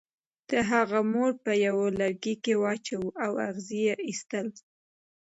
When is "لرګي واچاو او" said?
1.99-3.31